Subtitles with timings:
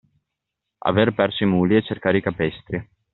[0.91, 2.83] Aver perso i muli e cercare i capestri.